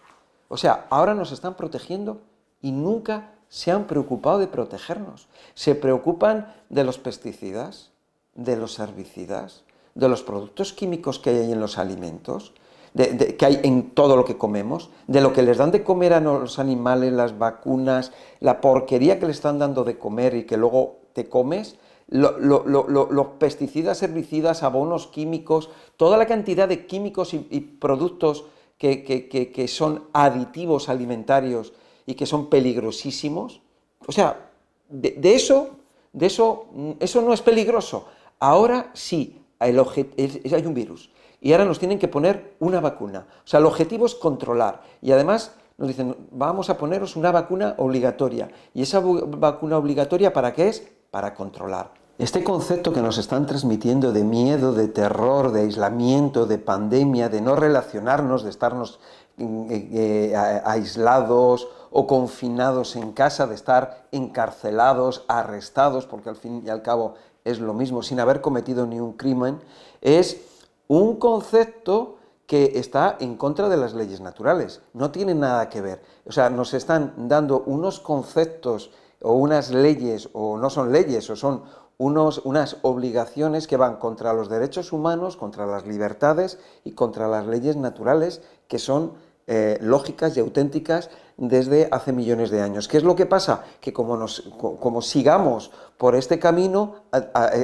O 0.48 0.56
sea, 0.56 0.88
ahora 0.90 1.14
nos 1.14 1.34
están 1.34 1.56
protegiendo 1.56 2.22
y 2.62 2.72
nunca 2.72 3.34
se 3.50 3.72
han 3.72 3.84
preocupado 3.84 4.38
de 4.38 4.48
protegernos. 4.48 5.28
Se 5.56 5.76
preocupan 5.76 6.56
de 6.70 6.86
los 6.86 7.00
pesticidas, 7.00 7.92
de 8.34 8.56
los 8.56 8.80
herbicidas, 8.80 9.66
de 9.94 10.08
los 10.08 10.24
productos 10.24 10.72
químicos 10.72 11.20
que 11.20 11.32
hay 11.32 11.52
en 11.52 11.60
los 11.60 11.78
alimentos, 11.78 12.54
que 12.96 13.46
hay 13.46 13.60
en 13.62 13.92
todo 13.92 14.16
lo 14.16 14.24
que 14.24 14.38
comemos, 14.38 14.90
de 15.08 15.20
lo 15.20 15.34
que 15.34 15.44
les 15.44 15.58
dan 15.58 15.72
de 15.72 15.84
comer 15.84 16.14
a 16.14 16.22
los 16.22 16.60
animales, 16.60 17.12
las 17.12 17.38
vacunas, 17.38 18.14
la 18.40 18.62
porquería 18.62 19.20
que 19.20 19.26
le 19.26 19.34
están 19.34 19.60
dando 19.60 19.84
de 19.84 20.00
comer 20.00 20.34
y 20.34 20.46
que 20.46 20.56
luego 20.56 21.02
te 21.12 21.28
comes, 21.28 21.78
los 22.08 23.28
pesticidas, 23.40 24.02
herbicidas, 24.02 24.64
abonos 24.64 25.08
químicos, 25.08 25.70
toda 25.98 26.18
la 26.18 26.26
cantidad 26.26 26.68
de 26.68 26.86
químicos 26.86 27.34
y, 27.34 27.60
productos 27.60 28.46
que, 28.78 29.66
son 29.68 30.06
aditivos 30.14 30.90
alimentarios 30.90 31.74
y 32.06 32.16
que 32.16 32.26
son 32.26 32.50
peligrosísimos. 32.50 33.62
O 34.06 34.12
sea, 34.12 34.52
de, 34.90 35.18
eso, 35.24 35.72
de 36.14 36.28
eso, 36.28 36.68
eso 37.00 37.22
no 37.22 37.34
es 37.34 37.42
peligroso. 37.42 38.08
Ahora 38.40 38.92
sí, 38.94 39.42
hay 39.60 39.76
un 39.76 40.74
virus 40.74 41.10
y 41.42 41.52
ahora 41.52 41.66
nos 41.66 41.80
tienen 41.80 42.00
que 42.00 42.08
poner 42.08 42.56
una 42.60 42.80
vacuna. 42.80 43.28
O 43.44 43.48
sea, 43.48 43.60
el 43.60 43.66
objetivo 43.66 44.06
es 44.06 44.16
controlar 44.16 44.82
y 45.02 45.12
además 45.12 45.56
nos 45.78 45.88
dicen, 45.88 46.16
vamos 46.32 46.70
a 46.70 46.78
poneros 46.78 47.16
una 47.16 47.32
vacuna 47.32 47.76
obligatoria. 47.78 48.50
¿Y 48.74 48.82
esa 48.82 49.00
vacuna 49.00 49.78
obligatoria 49.78 50.34
para 50.34 50.54
qué 50.54 50.70
es? 50.70 50.92
Para 51.12 51.34
controlar. 51.34 51.92
Este 52.18 52.44
concepto 52.44 52.92
que 52.94 53.02
nos 53.02 53.20
están 53.20 53.46
transmitiendo 53.46 54.12
de 54.12 54.24
miedo, 54.24 54.74
de 54.74 54.88
terror, 54.88 55.52
de 55.52 55.62
aislamiento, 55.62 56.48
de 56.48 56.58
pandemia, 56.58 57.30
de 57.30 57.42
no 57.42 57.56
relacionarnos, 57.56 58.44
de 58.44 58.50
estarnos 58.50 59.00
mm, 59.38 59.72
eh, 59.72 59.90
eh, 59.94 60.62
aislados 60.66 61.68
o 61.92 62.08
confinados 62.08 62.96
en 62.96 63.12
casa, 63.12 63.46
de 63.46 63.54
estar 63.54 64.08
encarcelados, 64.12 65.26
arrestados, 65.28 66.08
porque 66.08 66.30
al 66.30 66.36
fin 66.36 66.64
y 66.66 66.70
al 66.70 66.82
cabo 66.82 67.14
es 67.46 67.60
lo 67.60 67.74
mismo, 67.74 68.02
sin 68.02 68.20
haber 68.20 68.42
cometido 68.42 68.88
ni 68.88 69.00
un 69.00 69.14
crimen, 69.14 69.62
es 70.02 70.42
un 70.88 71.18
concepto 71.18 72.18
que 72.48 72.80
está 72.80 73.18
en 73.20 73.36
contra 73.36 73.70
de 73.70 73.78
las 73.78 73.94
leyes 73.94 74.22
naturales. 74.22 74.82
No 74.94 75.12
tiene 75.12 75.36
nada 75.36 75.70
que 75.70 75.82
ver. 75.82 76.02
O 76.26 76.32
sea, 76.32 76.50
nos 76.50 76.74
están 76.74 77.14
dando 77.28 77.62
unos 77.66 78.00
conceptos 78.00 78.90
o 79.22 79.34
unas 79.34 79.72
leyes, 79.72 80.30
o 80.34 80.58
no 80.58 80.70
son 80.70 80.92
leyes, 80.92 81.30
o 81.30 81.36
son 81.36 81.64
unos, 81.98 82.42
unas 82.44 82.78
obligaciones 82.84 83.68
que 83.68 83.78
van 83.78 83.98
contra 83.98 84.34
los 84.34 84.50
derechos 84.50 84.94
humanos, 84.94 85.38
contra 85.38 85.66
las 85.66 85.86
libertades 85.88 86.60
y 86.84 86.92
contra 86.92 87.28
las 87.28 87.48
leyes 87.48 87.76
naturales 87.76 88.42
que 88.68 88.80
son 88.80 89.14
eh, 89.48 89.78
lógicas 89.82 90.36
y 90.36 90.42
auténticas 90.42 91.10
desde 91.38 91.88
hace 91.92 92.12
millones 92.12 92.50
de 92.50 92.62
años. 92.62 92.88
¿Qué 92.88 92.98
es 92.98 93.04
lo 93.04 93.16
que 93.16 93.26
pasa? 93.26 93.64
Que 93.80 93.94
como, 93.94 94.18
nos, 94.18 94.42
como 94.60 95.02
sigamos 95.02 95.72
por 95.98 96.16
este 96.16 96.38
camino, 96.38 96.96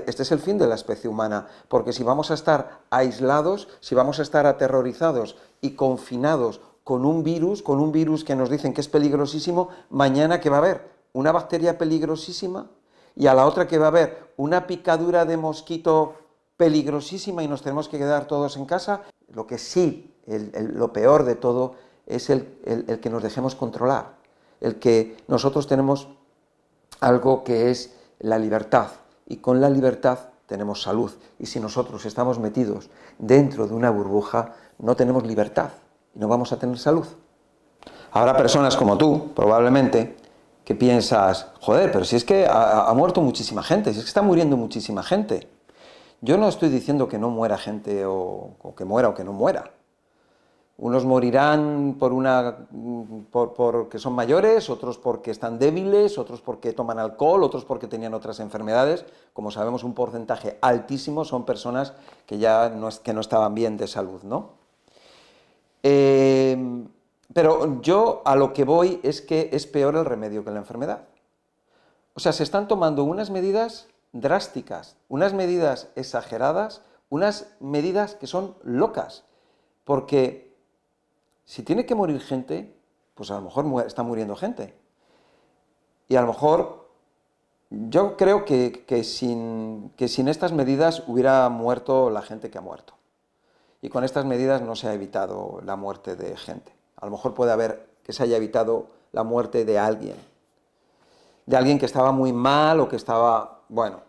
este 0.08 0.24
es 0.24 0.32
el 0.32 0.40
fin 0.40 0.58
de 0.58 0.68
la 0.68 0.76
especie 0.76 1.10
humana, 1.10 1.48
porque 1.68 1.92
si 1.92 2.04
vamos 2.04 2.32
a 2.32 2.36
estar 2.36 2.84
aislados, 2.90 3.68
si 3.82 3.96
vamos 3.96 4.20
a 4.20 4.22
estar 4.22 4.46
aterrorizados 4.46 5.36
y 5.60 5.72
confinados 5.72 6.62
con 6.84 7.06
un 7.06 7.24
virus, 7.24 7.62
con 7.62 7.80
un 7.80 7.92
virus 7.92 8.24
que 8.24 8.36
nos 8.36 8.50
dicen 8.50 8.74
que 8.74 8.82
es 8.82 8.88
peligrosísimo, 8.88 9.70
mañana 9.90 10.40
que 10.40 10.50
va 10.50 10.58
a 10.58 10.60
haber 10.60 10.93
una 11.14 11.32
bacteria 11.32 11.78
peligrosísima 11.78 12.70
y 13.16 13.28
a 13.28 13.34
la 13.34 13.46
otra 13.46 13.68
que 13.68 13.78
va 13.78 13.86
a 13.86 13.90
haber 13.90 14.34
una 14.38 14.68
picadura 14.68 15.26
de 15.26 15.38
mosquito 15.38 16.16
peligrosísima 16.58 17.44
y 17.44 17.48
nos 17.48 17.62
tenemos 17.62 17.88
que 17.88 17.98
quedar 17.98 18.26
todos 18.26 18.58
en 18.58 18.66
casa, 18.66 19.04
lo 19.30 19.48
que 19.48 19.58
sí 19.58 20.14
lo 20.28 20.94
peor 20.94 21.24
de 21.24 21.36
todo 21.36 21.76
es 22.06 22.30
el, 22.30 23.00
que 23.02 23.10
nos 23.10 23.24
dejemos 23.24 23.56
controlar, 23.56 24.16
el 24.62 24.80
que 24.80 25.18
nosotros 25.28 25.68
tenemos 25.68 26.08
algo 27.00 27.44
que 27.44 27.70
es 27.70 27.96
la 28.20 28.38
libertad 28.38 28.88
y 29.28 29.38
con 29.38 29.60
la 29.62 29.70
libertad 29.70 30.20
tenemos 30.48 30.82
salud 30.82 31.12
y 31.40 31.46
si 31.46 31.60
nosotros 31.60 32.06
estamos 32.06 32.40
metidos 32.40 32.90
dentro 33.18 33.68
de 33.68 33.74
una 33.74 33.90
burbuja 33.90 34.54
no 34.80 34.96
tenemos 34.96 35.26
libertad 35.26 35.72
y 36.16 36.20
no 36.20 36.28
vamos 36.28 36.52
a 36.52 36.60
tener 36.60 36.78
salud. 36.78 37.06
Habrá 38.12 38.38
personas 38.38 38.78
como 38.78 38.98
tú, 38.98 39.34
probablemente, 39.34 40.16
que 40.64 40.76
piensas, 40.76 41.48
joder, 41.60 41.92
pero 41.92 42.06
si 42.06 42.16
es 42.16 42.24
que 42.24 42.48
ha, 42.50 42.92
muerto 42.96 43.22
muchísima 43.22 43.64
gente, 43.64 43.92
si 43.92 44.00
es 44.00 44.06
que 44.06 44.10
está 44.10 44.22
muriendo 44.22 44.58
muchísima 44.58 45.04
gente. 45.04 45.50
Yo 46.22 46.38
no 46.38 46.48
estoy 46.48 46.70
diciendo 46.70 47.08
que 47.10 47.18
no 47.18 47.30
muera 47.30 47.58
gente 47.58 48.06
o 48.06 48.56
que 48.78 48.86
muera 48.86 49.10
o 49.10 49.14
que 49.14 49.24
no 49.24 49.34
muera. 49.34 49.72
Unos 50.76 51.06
morirán 51.06 51.98
por 52.00 52.14
una 52.14 52.68
por, 53.32 53.54
porque 53.54 54.00
son 54.00 54.14
mayores, 54.14 54.72
otros 54.72 54.98
porque 54.98 55.30
están 55.30 55.60
débiles, 55.60 56.18
otros 56.18 56.42
porque 56.42 56.74
toman 56.74 56.98
alcohol, 56.98 57.44
otros 57.44 57.64
porque 57.64 57.88
tenían 57.88 58.16
otras 58.16 58.40
enfermedades. 58.40 59.06
Como 59.34 59.52
sabemos, 59.52 59.84
un 59.84 59.94
porcentaje 59.94 60.58
altísimo 60.62 61.26
son 61.26 61.46
personas 61.46 61.94
que 62.26 62.40
ya 62.40 62.70
no, 62.70 62.90
que 63.04 63.14
no 63.14 63.22
estaban 63.22 63.54
bien 63.54 63.78
de 63.78 63.88
salud, 63.88 64.24
¿no? 64.24 64.50
Eh, 65.84 66.58
pero 67.34 67.82
yo 67.82 68.22
a 68.26 68.36
lo 68.36 68.54
que 68.54 68.64
voy 68.64 69.00
es 69.04 69.22
que 69.22 69.50
es 69.54 69.66
peor 69.68 69.96
el 69.96 70.06
remedio 70.06 70.44
que 70.44 70.52
la 70.52 70.60
enfermedad. 70.60 71.08
O 72.16 72.20
sea, 72.20 72.32
se 72.32 72.44
están 72.44 72.68
tomando 72.68 73.04
unas 73.04 73.30
medidas 73.30 73.88
drásticas, 74.12 74.98
unas 75.10 75.34
medidas 75.34 75.90
exageradas, 75.96 76.82
unas 77.10 77.48
medidas 77.60 78.16
que 78.16 78.28
son 78.28 78.56
locas, 78.64 79.24
porque 79.84 80.54
si 81.46 81.64
tiene 81.64 81.86
que 81.86 81.96
morir 81.96 82.22
gente, 82.22 82.76
pues 83.16 83.32
a 83.32 83.36
lo 83.36 83.42
mejor 83.42 83.86
está 83.86 84.04
muriendo 84.04 84.36
gente. 84.36 84.76
Y 86.08 86.16
a 86.16 86.22
lo 86.22 86.28
mejor 86.28 86.90
yo 87.70 88.18
creo 88.18 88.46
que, 88.46 89.04
sin, 89.04 89.94
estas 89.98 90.52
medidas 90.52 91.04
hubiera 91.08 91.50
muerto 91.50 92.10
la 92.10 92.22
gente 92.22 92.50
que 92.50 92.58
ha 92.58 92.62
muerto. 92.62 92.94
Y 93.82 93.90
con 93.90 94.04
estas 94.04 94.26
medidas 94.26 94.62
no 94.62 94.76
se 94.76 94.88
ha 94.88 94.94
evitado 94.94 95.60
la 95.66 95.76
muerte 95.76 96.16
de 96.16 96.38
gente. 96.38 96.72
A 97.04 97.06
lo 97.06 97.12
mejor 97.12 97.34
puede 97.34 97.52
haber 97.52 97.86
que 98.02 98.14
se 98.14 98.24
haya 98.24 98.38
evitado 98.38 98.88
la 99.12 99.24
muerte 99.24 99.66
de 99.66 99.78
alguien. 99.78 100.16
De 101.46 101.58
alguien 101.58 101.78
que 101.78 101.86
estaba 101.86 102.14
muy 102.14 102.32
mal 102.32 102.80
o 102.80 102.88
que 102.88 102.96
estaba... 102.96 103.60
Bueno, 103.68 104.00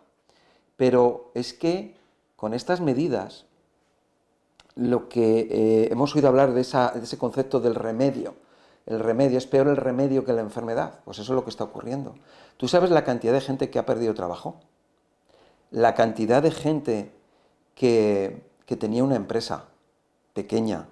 pero 0.77 1.29
es 1.33 1.53
que 1.53 1.93
con 2.37 2.53
estas 2.53 2.79
medidas 2.79 3.47
lo 4.75 5.09
que 5.09 5.39
eh, 5.51 5.89
hemos 5.91 6.15
oído 6.15 6.29
hablar 6.29 6.53
de, 6.53 6.61
ese 6.61 7.17
concepto 7.17 7.59
del 7.59 7.75
remedio. 7.75 8.33
El 8.85 9.01
remedio, 9.01 9.39
es 9.39 9.45
peor 9.45 9.67
el 9.67 9.75
remedio 9.75 10.23
que 10.23 10.31
la 10.31 10.39
enfermedad. 10.39 11.01
Pues 11.03 11.19
eso 11.19 11.33
es 11.33 11.35
lo 11.35 11.43
que 11.43 11.49
está 11.49 11.65
ocurriendo. 11.65 12.15
¿Tú 12.55 12.69
sabes 12.69 12.91
la 12.91 13.03
cantidad 13.03 13.33
de 13.33 13.41
gente 13.41 13.69
que 13.69 13.77
ha 13.77 13.85
perdido 13.85 14.13
trabajo? 14.13 14.55
La 15.69 15.95
cantidad 15.95 16.41
de 16.41 16.51
gente 16.51 17.11
que, 17.75 18.41
que 18.65 18.77
tenía 18.77 19.03
una 19.03 19.17
empresa 19.17 19.65
pequeña 20.33 20.87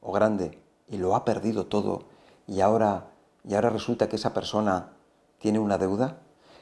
o 0.00 0.10
grande 0.10 0.63
y 0.88 0.98
lo 0.98 1.14
ha 1.14 1.24
perdido 1.24 1.66
todo 1.66 2.04
y 2.46 2.60
ahora, 2.60 3.06
y 3.48 3.54
ahora 3.54 3.70
resulta 3.70 4.08
que 4.08 4.16
esa 4.16 4.34
persona 4.34 4.90
tiene 5.38 5.58
una 5.58 5.78
deuda, 5.78 6.18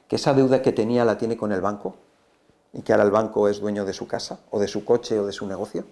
que 0.08 0.16
esa 0.16 0.34
deuda 0.34 0.62
que 0.62 0.72
tenía 0.72 1.04
la 1.04 1.18
tiene 1.18 1.36
con 1.36 1.52
el 1.52 1.60
banco 1.60 1.96
y 2.72 2.82
que 2.82 2.92
ahora 2.92 3.04
el 3.04 3.10
banco 3.10 3.48
es 3.48 3.60
dueño 3.60 3.84
de 3.84 3.92
su 3.92 4.06
casa 4.06 4.40
o 4.50 4.60
de 4.60 4.68
su 4.68 4.84
coche 4.84 5.18
o 5.18 5.26
de 5.26 5.32
su 5.32 5.46
negocio. 5.46 5.84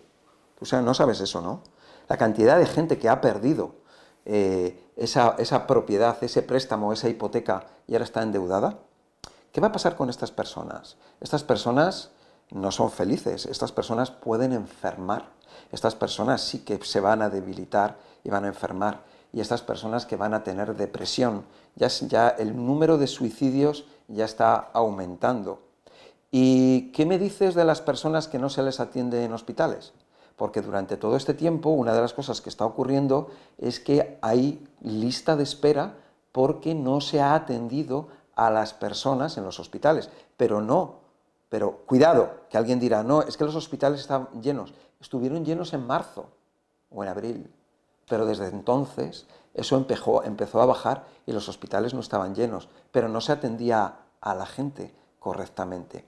Tú 0.59 0.67
sea, 0.67 0.83
no 0.83 0.95
sabes 0.95 1.21
eso, 1.21 1.41
¿no? 1.41 1.63
La 2.09 2.17
cantidad 2.17 2.59
de 2.59 2.67
gente 2.67 2.99
que 2.99 3.09
ha 3.09 3.21
perdido 3.21 3.75
eh, 4.25 4.79
esa, 4.97 5.35
esa 5.39 5.67
propiedad, 5.67 6.17
ese 6.23 6.43
préstamo, 6.43 6.93
esa 6.93 7.09
hipoteca 7.09 7.67
y 7.87 7.95
ahora 7.95 8.05
está 8.05 8.23
endeudada. 8.23 8.79
¿Qué 9.53 9.61
va 9.61 9.69
a 9.69 9.73
pasar 9.73 9.97
con 9.97 10.11
estas 10.11 10.31
personas? 10.31 10.97
Estas 11.21 11.43
personas 11.43 12.11
no 12.51 12.71
son 12.73 12.91
felices, 12.91 13.47
estas 13.47 13.73
personas 13.73 14.11
pueden 14.11 14.53
enfermar, 14.53 15.31
estas 15.73 15.95
personas 15.95 16.43
sí 16.43 16.61
que 16.61 16.79
se 16.85 17.01
van 17.01 17.23
a 17.23 17.31
debilitar 17.31 17.99
y 18.25 18.31
van 18.31 18.45
a 18.45 18.49
enfermar, 18.49 19.05
y 19.33 19.41
estas 19.41 19.63
personas 19.63 20.07
que 20.07 20.17
van 20.17 20.35
a 20.35 20.43
tener 20.43 20.75
depresión, 20.77 21.45
ya, 21.77 22.29
el 22.31 22.57
número 22.57 22.99
de 22.99 23.07
suicidios 23.07 23.85
ya 24.09 24.25
está 24.25 24.57
aumentando. 24.57 25.63
¿Y 26.33 26.93
qué 26.93 27.07
me 27.07 27.19
dices 27.19 27.55
de 27.55 27.65
las 27.65 27.81
personas 27.81 28.29
que 28.29 28.39
no 28.39 28.51
se 28.51 28.63
les 28.63 28.81
atiende 28.81 29.25
en 29.25 29.33
hospitales? 29.33 29.93
porque 30.41 30.63
durante 30.63 30.97
todo 30.97 31.17
este 31.19 31.35
tiempo 31.35 31.69
una 31.69 31.93
de 31.93 32.01
las 32.01 32.15
cosas 32.15 32.41
que 32.41 32.49
está 32.49 32.65
ocurriendo 32.65 33.29
es 33.59 33.79
que 33.79 34.17
hay 34.23 34.67
lista 34.81 35.37
de 35.37 35.43
espera 35.43 35.97
porque 36.33 36.75
no 36.75 37.03
se 37.03 37.21
ha 37.21 37.35
atendido 37.35 38.09
a 38.37 38.51
las 38.51 38.73
personas 38.73 39.37
en 39.37 39.45
los 39.45 39.61
hospitales. 39.61 40.09
Pero 40.39 40.63
no, 40.63 41.00
pero 41.51 41.79
cuidado, 41.85 42.47
que 42.49 42.57
alguien 42.57 42.79
dirá, 42.79 43.03
no, 43.03 43.23
es 43.23 43.37
que 43.37 43.45
los 43.45 43.57
hospitales 43.57 44.01
están 44.01 44.29
llenos. 44.41 44.73
Estuvieron 45.01 45.45
llenos 45.45 45.75
en 45.75 45.85
marzo 45.85 46.29
o 46.91 47.03
en 47.03 47.11
abril, 47.11 47.51
pero 48.09 48.25
desde 48.25 48.47
entonces 48.49 49.27
eso 49.53 49.77
empezó, 49.77 50.23
empezó 50.23 50.63
a 50.63 50.67
bajar 50.67 51.07
y 51.27 51.33
los 51.33 51.49
hospitales 51.49 51.93
no 51.93 52.01
estaban 52.01 52.37
llenos, 52.37 52.69
pero 52.93 53.09
no 53.09 53.21
se 53.21 53.33
atendía 53.33 53.97
a 54.21 54.35
la 54.35 54.47
gente 54.47 54.95
correctamente. 55.19 56.05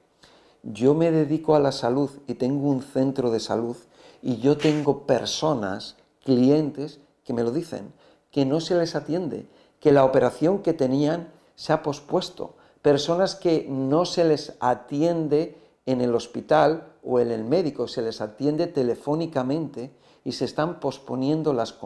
Yo 0.63 0.95
me 0.95 1.11
dedico 1.11 1.57
a 1.57 1.61
la 1.61 1.73
salud 1.73 2.11
y 2.29 2.35
tengo 2.35 2.69
un 2.69 2.83
centro 2.83 3.33
de 3.33 3.41
salud 3.41 3.77
y 4.23 4.37
yo 4.37 4.57
tengo 4.57 5.09
personas, 5.09 5.97
clientes, 6.23 7.01
que 7.25 7.33
me 7.33 7.43
lo 7.43 7.51
dicen, 7.51 7.93
que 8.31 8.47
no 8.47 8.61
se 8.61 8.77
les 8.77 8.95
atiende, 8.95 9.49
que 9.81 9.91
la 9.91 10.05
operación 10.05 10.63
que 10.63 10.73
tenían 10.73 11.33
se 11.57 11.73
ha 11.73 11.83
pospuesto, 11.83 12.55
personas 12.83 13.35
que 13.35 13.67
no 13.69 14.05
se 14.05 14.25
les 14.25 14.55
atiende 14.61 15.59
en 15.87 16.01
el 16.01 16.15
hospital 16.15 16.93
o 17.03 17.19
en 17.21 17.31
el 17.31 17.45
médico, 17.45 17.89
se 17.89 18.03
les 18.03 18.21
atiende 18.21 18.67
telefónicamente 18.67 19.93
y 20.25 20.33
se 20.33 20.45
están 20.45 20.79
posponiendo 20.79 21.53
las, 21.53 21.77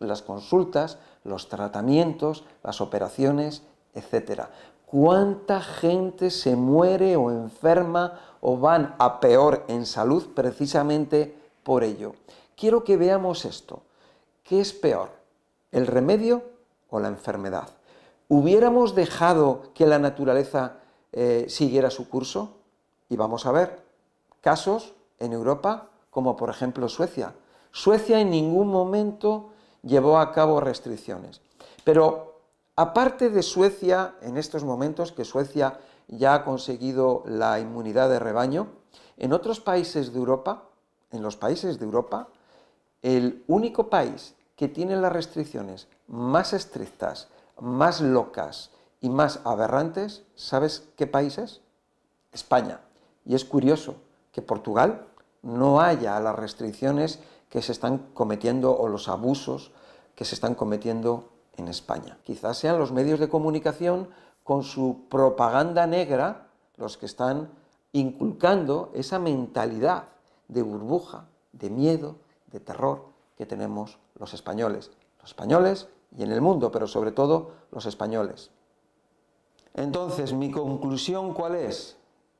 las 0.00 0.22
consultas, 0.22 0.98
los 1.22 1.48
tratamientos, 1.48 2.44
las 2.62 2.80
operaciones, 2.80 3.62
etc. 3.94 4.44
¿Cuánta 4.86 5.60
gente 5.60 6.30
se 6.30 6.56
muere 6.56 7.16
o 7.16 7.30
enferma 7.30 8.20
o 8.46 8.58
van 8.58 8.94
a 8.98 9.20
peor 9.20 9.64
en 9.68 9.86
salud 9.86 10.34
precisamente 10.34 11.34
por 11.62 11.82
ello. 11.82 12.12
Quiero 12.54 12.84
que 12.84 12.98
veamos 12.98 13.46
esto. 13.46 13.82
¿Qué 14.44 14.60
es 14.60 14.74
peor? 14.74 15.08
¿El 15.72 15.86
remedio 15.86 16.42
o 16.90 17.00
la 17.00 17.08
enfermedad? 17.08 17.70
¿Hubiéramos 18.36 18.96
dejado 18.96 19.62
que 19.74 19.86
la 19.86 20.00
naturaleza 20.00 20.78
eh, 21.12 21.46
siguiera 21.48 21.88
su 21.88 22.08
curso? 22.08 22.56
Y 23.08 23.14
vamos 23.14 23.46
a 23.46 23.52
ver 23.52 23.84
casos 24.40 24.92
en 25.20 25.32
Europa 25.32 25.90
como 26.10 26.34
por 26.34 26.50
ejemplo 26.50 26.88
Suecia. 26.88 27.32
Suecia 27.70 28.18
en 28.18 28.30
ningún 28.30 28.66
momento 28.66 29.50
llevó 29.84 30.18
a 30.18 30.32
cabo 30.32 30.58
restricciones. 30.58 31.42
Pero 31.84 32.40
aparte 32.74 33.30
de 33.30 33.40
Suecia, 33.40 34.16
en 34.20 34.36
estos 34.36 34.64
momentos 34.64 35.12
que 35.12 35.24
Suecia 35.24 35.78
ya 36.08 36.34
ha 36.34 36.44
conseguido 36.44 37.22
la 37.26 37.60
inmunidad 37.60 38.08
de 38.08 38.18
rebaño, 38.18 38.66
en 39.16 39.32
otros 39.32 39.60
países 39.60 40.12
de 40.12 40.18
Europa 40.18 40.64
en 41.12 41.22
los 41.22 41.36
países 41.36 41.78
de 41.78 41.84
Europa, 41.84 42.26
el 43.00 43.44
único 43.46 43.88
país 43.88 44.34
que 44.56 44.66
tiene 44.66 44.96
las 44.96 45.12
restricciones 45.12 45.86
más 46.08 46.52
estrictas 46.52 47.28
más 47.60 48.00
locas 48.00 48.70
y 49.00 49.10
más 49.10 49.40
aberrantes, 49.44 50.24
¿sabes 50.34 50.88
qué 50.96 51.06
país 51.06 51.38
es? 51.38 51.60
España. 52.32 52.80
Y 53.24 53.34
es 53.34 53.44
curioso 53.44 53.96
que 54.32 54.42
Portugal 54.42 55.06
no 55.42 55.80
haya 55.80 56.18
las 56.20 56.36
restricciones 56.36 57.20
que 57.48 57.62
se 57.62 57.72
están 57.72 57.98
cometiendo 58.14 58.76
o 58.76 58.88
los 58.88 59.08
abusos 59.08 59.72
que 60.14 60.24
se 60.24 60.34
están 60.34 60.54
cometiendo 60.54 61.28
en 61.56 61.68
España. 61.68 62.18
Quizás 62.24 62.58
sean 62.58 62.78
los 62.78 62.92
medios 62.92 63.20
de 63.20 63.28
comunicación 63.28 64.08
con 64.42 64.62
su 64.62 65.06
propaganda 65.08 65.86
negra 65.86 66.48
los 66.76 66.96
que 66.96 67.06
están 67.06 67.50
inculcando 67.92 68.90
esa 68.94 69.18
mentalidad 69.18 70.08
de 70.48 70.62
burbuja, 70.62 71.26
de 71.52 71.70
miedo, 71.70 72.16
de 72.50 72.60
terror 72.60 73.06
que 73.36 73.46
tenemos 73.46 73.98
los 74.18 74.34
españoles. 74.34 74.90
Los 75.20 75.30
españoles 75.30 75.88
y 76.16 76.22
en 76.22 76.32
el 76.32 76.40
mundo, 76.40 76.70
pero 76.70 76.86
sobre 76.86 77.12
todo 77.12 77.52
los 77.70 77.86
españoles. 77.86 78.50
Entonces, 79.74 80.32
mi 80.32 80.50
conclusión 80.50 81.34
cuál 81.34 81.56
es? 81.56 81.96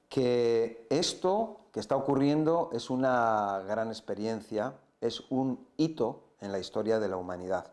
Que 0.08 0.86
esto 0.90 1.60
que 1.72 1.80
está 1.80 1.96
ocurriendo 1.96 2.70
es 2.72 2.88
una 2.88 3.62
gran 3.66 3.88
experiencia, 3.88 4.74
es 5.00 5.22
un 5.30 5.66
hito 5.76 6.22
en 6.40 6.52
la 6.52 6.60
historia 6.60 7.00
de 7.00 7.08
la 7.08 7.16
humanidad. 7.16 7.72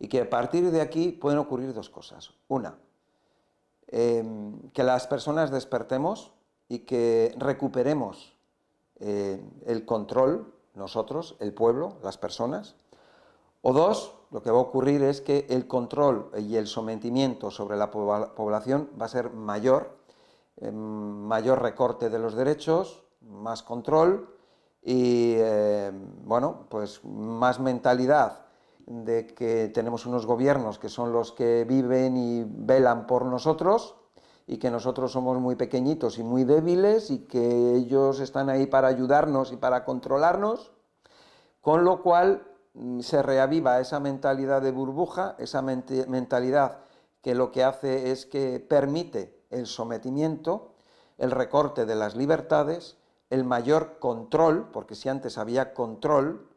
Y 0.00 0.08
que 0.08 0.22
a 0.22 0.28
partir 0.28 0.70
de 0.72 0.80
aquí 0.80 1.12
pueden 1.12 1.38
ocurrir 1.38 1.72
dos 1.72 1.88
cosas. 1.88 2.32
Una, 2.48 2.76
em, 3.86 4.70
que 4.70 4.82
las 4.82 5.06
personas 5.06 5.52
despertemos 5.52 6.32
y 6.68 6.80
que 6.80 7.34
recuperemos 7.38 8.34
eh, 8.98 9.40
el 9.66 9.84
control, 9.84 10.52
nosotros, 10.74 11.36
el 11.38 11.54
pueblo, 11.54 11.98
las 12.02 12.18
personas. 12.18 12.74
O 13.62 13.72
dos, 13.72 14.15
lo 14.30 14.42
que 14.42 14.50
va 14.50 14.58
a 14.58 14.62
ocurrir 14.62 15.02
es 15.02 15.20
que 15.20 15.46
el 15.48 15.66
control 15.66 16.30
y 16.38 16.56
el 16.56 16.66
sometimiento 16.66 17.50
sobre 17.50 17.76
la 17.76 17.90
población 17.90 18.90
va 19.00 19.06
a 19.06 19.08
ser 19.08 19.30
mayor, 19.30 19.96
em, 20.56 20.74
mayor 20.74 21.62
recorte 21.62 22.10
de 22.10 22.18
los 22.18 22.34
derechos, 22.34 23.02
más 23.20 23.62
control 23.62 24.28
y, 24.82 25.34
em, 25.38 26.24
bueno, 26.24 26.66
pues 26.68 27.04
más 27.04 27.60
mentalidad 27.60 28.46
de 28.86 29.26
que 29.26 29.68
tenemos 29.68 30.06
unos 30.06 30.26
gobiernos 30.26 30.78
que 30.78 30.88
son 30.88 31.12
los 31.12 31.32
que 31.32 31.64
viven 31.64 32.16
y 32.16 32.44
velan 32.46 33.06
por 33.06 33.24
nosotros 33.24 33.96
y 34.46 34.58
que 34.58 34.70
nosotros 34.70 35.10
somos 35.10 35.38
muy 35.40 35.56
pequeñitos 35.56 36.18
y 36.18 36.22
muy 36.22 36.44
débiles 36.44 37.10
y 37.10 37.26
que 37.26 37.74
ellos 37.74 38.20
están 38.20 38.48
ahí 38.48 38.66
para 38.66 38.88
ayudarnos 38.88 39.52
y 39.52 39.56
para 39.56 39.84
controlarnos, 39.84 40.72
con 41.60 41.84
lo 41.84 42.02
cual 42.02 42.46
se 43.00 43.22
reaviva 43.22 43.80
esa 43.80 44.00
mentalidad 44.00 44.62
de 44.62 44.70
burbuja, 44.70 45.34
esa 45.38 45.62
mentalidad 45.62 46.78
que 47.22 47.34
lo 47.34 47.50
que 47.50 47.64
hace 47.64 48.10
es 48.10 48.26
que 48.26 48.60
permite 48.60 49.44
el 49.50 49.66
sometimiento, 49.66 50.74
el 51.18 51.30
recorte 51.30 51.86
de 51.86 51.94
las 51.94 52.14
libertades, 52.14 52.96
el 53.30 53.44
mayor 53.44 53.98
control, 53.98 54.70
porque 54.72 54.94
si 54.94 55.08
antes 55.08 55.38
había 55.38 55.74
control, 55.74 56.48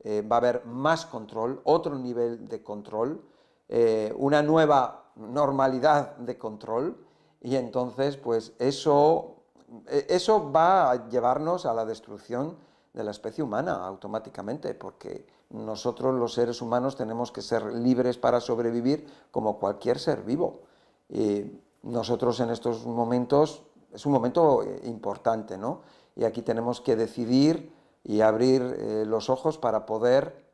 eh, 0.00 0.22
va 0.22 0.36
a 0.36 0.38
haber 0.38 0.64
más 0.66 1.06
control, 1.06 1.60
otro 1.64 1.98
nivel 1.98 2.48
de 2.48 2.62
control, 2.62 3.22
eh, 3.68 4.14
una 4.16 4.42
nueva 4.42 5.10
normalidad 5.16 6.16
de 6.16 6.38
control, 6.38 7.04
y 7.40 7.56
entonces, 7.56 8.16
pues 8.16 8.54
eso, 8.58 9.42
e, 9.86 10.06
eso 10.08 10.50
va 10.50 10.90
a 10.90 11.08
llevarnos 11.08 11.66
a 11.66 11.74
la 11.74 11.84
destrucción 11.84 12.56
de 12.92 13.04
la 13.04 13.10
especie 13.10 13.44
humana 13.44 13.84
automáticamente, 13.84 14.74
porque 14.74 15.26
nosotros 15.54 16.14
los 16.14 16.34
seres 16.34 16.60
humanos 16.60 16.96
tenemos 16.96 17.30
que 17.30 17.40
ser 17.40 17.64
libres 17.72 18.18
para 18.18 18.40
sobrevivir 18.40 19.06
como 19.30 19.58
cualquier 19.58 20.00
ser 20.00 20.22
vivo. 20.22 20.62
Y 21.08 21.44
nosotros 21.84 22.40
en 22.40 22.50
estos 22.50 22.84
momentos, 22.84 23.62
es 23.92 24.04
un 24.04 24.12
momento 24.12 24.64
eh, 24.64 24.80
importante, 24.84 25.56
¿no? 25.56 25.82
Y 26.16 26.24
aquí 26.24 26.42
tenemos 26.42 26.80
que 26.80 26.96
decidir 26.96 27.72
y 28.02 28.20
abrir 28.20 28.62
eh, 28.62 29.04
los 29.06 29.30
ojos 29.30 29.56
para 29.56 29.86
poder 29.86 30.44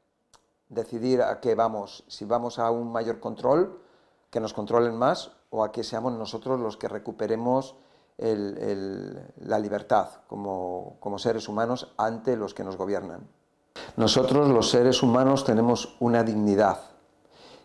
decidir 0.68 1.22
a 1.22 1.40
qué 1.40 1.54
vamos, 1.54 2.04
si 2.06 2.26
vamos 2.26 2.58
a 2.58 2.70
un 2.70 2.92
mayor 2.92 3.20
control, 3.20 3.80
que 4.30 4.38
nos 4.38 4.52
controlen 4.52 4.94
más, 4.96 5.32
o 5.48 5.64
a 5.64 5.72
que 5.72 5.82
seamos 5.82 6.12
nosotros 6.12 6.60
los 6.60 6.76
que 6.76 6.88
recuperemos 6.88 7.74
la 8.18 9.58
libertad 9.58 10.08
como 10.28 11.16
seres 11.16 11.48
humanos 11.48 11.90
ante 11.96 12.36
los 12.36 12.52
que 12.52 12.62
nos 12.62 12.76
gobiernan. 12.76 13.26
Nosotros 13.96 14.48
los 14.48 14.70
seres 14.70 15.02
humanos 15.02 15.44
tenemos 15.44 15.96
una 16.00 16.22
dignidad 16.22 16.80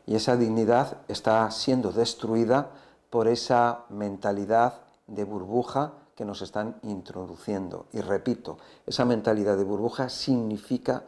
y 0.06 0.16
esa 0.16 0.38
dignidad 0.38 0.98
está 1.08 1.50
siendo 1.52 1.92
destruida 1.92 2.72
por 3.10 3.28
esa 3.28 3.86
mentalidad 3.90 4.82
de 5.08 5.24
burbuja 5.24 5.94
que 6.16 6.26
nos 6.26 6.42
están 6.42 6.80
introduciendo. 6.84 7.88
Y 7.92 8.02
repito, 8.02 8.58
esa 8.86 9.06
mentalidad 9.06 9.58
de 9.58 9.64
burbuja 9.64 10.10
significa 10.10 11.04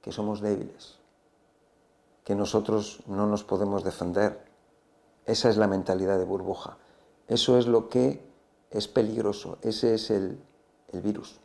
que 0.00 0.12
somos 0.12 0.40
débiles, 0.40 0.98
que 2.24 2.34
nosotros 2.34 3.02
no 3.06 3.26
nos 3.26 3.44
podemos 3.44 3.84
defender, 3.84 4.46
esa 5.26 5.48
es 5.48 5.56
la 5.56 5.66
mentalidad 5.66 6.18
de 6.18 6.24
burbuja. 6.24 6.78
Eso 7.26 7.58
es 7.58 7.66
lo 7.66 7.88
que 7.88 8.24
es 8.70 8.86
peligroso. 8.86 9.58
Ese 9.62 9.94
es 9.94 10.10
el, 10.10 10.38
virus. 10.92 11.40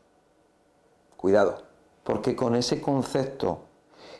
Cuidado, 1.17 1.63
porque 2.03 2.35
con 2.35 2.55
ese 2.55 2.81
concepto 2.81 3.59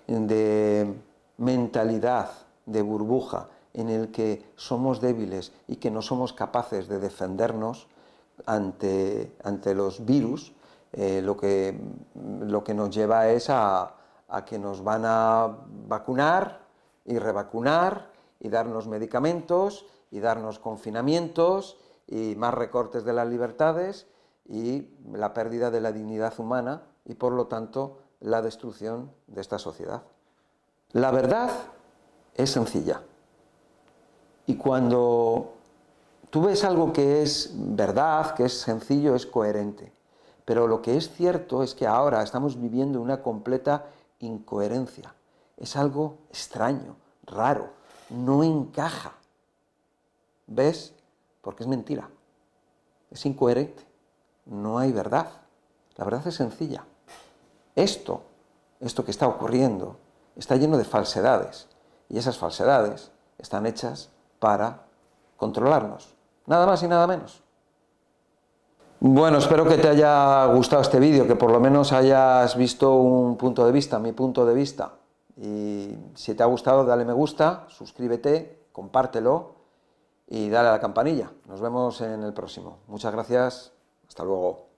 de 0.07 0.93
mentalidad 1.37 2.29
de 2.65 2.81
burbuja 2.81 3.49
en 3.73 3.89
el 3.89 4.11
que 4.11 4.51
somos 4.55 5.01
débiles 5.01 5.51
y 5.67 5.77
que 5.77 5.91
no 5.91 6.01
somos 6.01 6.33
capaces 6.33 6.87
de 6.87 6.99
defendernos 6.99 7.87
ante, 8.45 9.35
ante 9.43 9.73
los 9.73 10.05
virus, 10.05 10.53
eh, 10.93 11.21
lo, 11.23 11.37
que, 11.37 11.79
lo, 12.41 12.63
que, 12.63 12.73
nos 12.73 12.93
lleva 12.93 13.29
es 13.29 13.49
a, 13.49 13.95
a 14.27 14.45
que 14.45 14.59
nos 14.59 14.83
van 14.83 15.03
a 15.05 15.57
vacunar 15.87 16.59
y 17.05 17.17
revacunar 17.17 18.11
y 18.39 18.49
darnos 18.49 18.87
medicamentos 18.87 19.85
y 20.11 20.19
darnos 20.19 20.59
confinamientos 20.59 21.77
y 22.07 22.35
más 22.35 22.53
recortes 22.53 23.05
de 23.05 23.13
las 23.13 23.27
libertades 23.27 24.07
y 24.49 24.89
la 25.13 25.33
pérdida 25.33 25.71
de 25.71 25.79
la 25.79 25.93
dignidad 25.93 26.33
humana 26.37 26.81
y 27.05 27.15
por 27.15 27.33
lo 27.33 27.47
tanto 27.47 27.99
la 28.19 28.41
destrucción 28.41 29.11
de 29.27 29.41
esta 29.41 29.57
sociedad. 29.57 30.03
La 30.91 31.11
verdad 31.11 31.49
es 32.35 32.51
sencilla 32.51 33.01
y 34.45 34.55
cuando 34.55 35.53
tú 36.29 36.43
ves 36.43 36.63
algo 36.63 36.91
que 36.91 37.21
es 37.21 37.51
verdad, 37.55 38.35
que 38.35 38.45
es 38.45 38.59
sencillo, 38.59 39.15
es 39.15 39.25
coherente. 39.25 39.93
Pero 40.43 40.67
lo 40.67 40.81
que 40.81 40.97
es 40.97 41.09
cierto 41.11 41.63
es 41.63 41.75
que 41.75 41.87
ahora 41.87 42.21
estamos 42.23 42.59
viviendo 42.59 42.99
una 42.99 43.21
completa 43.21 43.85
incoherencia. 44.19 45.13
Es 45.55 45.77
algo 45.77 46.17
extraño, 46.29 46.95
raro, 47.25 47.69
no 48.09 48.43
encaja. 48.43 49.13
¿Ves? 50.47 50.93
Porque 51.41 51.63
es 51.63 51.69
mentira. 51.69 52.09
Es 53.09 53.25
incoherente. 53.25 53.85
No 54.45 54.79
hay 54.79 54.91
verdad. 54.91 55.29
La 55.95 56.03
verdad 56.03 56.27
es 56.27 56.35
sencilla. 56.35 56.83
Esto, 57.75 58.21
esto 58.79 59.05
que 59.05 59.11
está 59.11 59.27
ocurriendo, 59.27 59.97
está 60.35 60.55
lleno 60.55 60.77
de 60.77 60.83
falsedades. 60.83 61.67
Y 62.09 62.17
esas 62.17 62.37
falsedades 62.37 63.11
están 63.37 63.65
hechas 63.65 64.09
para 64.39 64.83
controlarnos. 65.37 66.13
Nada 66.45 66.65
más 66.65 66.83
y 66.83 66.87
nada 66.87 67.07
menos. 67.07 67.43
Bueno, 68.99 69.39
espero 69.39 69.65
que 69.65 69.77
te 69.77 69.87
haya 69.87 70.45
gustado 70.45 70.81
este 70.83 70.99
vídeo, 70.99 71.25
que 71.25 71.35
por 71.35 71.51
lo 71.51 71.59
menos 71.59 71.91
hayas 71.91 72.55
visto 72.55 72.93
un 72.97 73.35
punto 73.35 73.65
de 73.65 73.71
vista, 73.71 73.97
mi 73.97 74.11
punto 74.11 74.45
de 74.45 74.53
vista. 74.53 74.91
Y 75.37 75.97
si 76.13 76.35
te 76.35 76.43
ha 76.43 76.45
gustado, 76.45 76.85
dale 76.85 77.03
me 77.03 77.13
gusta, 77.13 77.65
suscríbete, 77.69 78.67
compártelo 78.71 79.55
y 80.27 80.49
dale 80.49 80.69
a 80.69 80.73
la 80.73 80.79
campanilla. 80.79 81.31
Nos 81.47 81.61
vemos 81.61 81.99
en 82.01 82.23
el 82.23 82.33
próximo. 82.33 82.79
Muchas 82.87 83.11
gracias. 83.11 83.71
Hasta 84.07 84.23
luego. 84.23 84.70